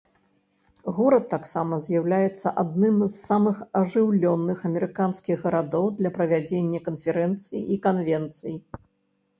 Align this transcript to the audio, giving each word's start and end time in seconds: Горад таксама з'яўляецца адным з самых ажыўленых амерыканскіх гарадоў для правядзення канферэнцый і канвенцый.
Горад 0.99 1.25
таксама 1.33 1.77
з'яўляецца 1.87 2.53
адным 2.63 2.97
з 3.05 3.11
самых 3.27 3.61
ажыўленых 3.81 4.65
амерыканскіх 4.71 5.37
гарадоў 5.45 5.85
для 6.01 6.09
правядзення 6.19 6.79
канферэнцый 6.89 7.59
і 7.77 7.81
канвенцый. 7.87 8.61